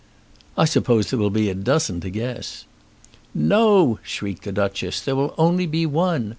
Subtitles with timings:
[0.57, 2.65] "I suppose there will be a dozen to guess."
[3.35, 4.99] "No," shrieked the Duchess.
[5.01, 6.29] "There will only be one.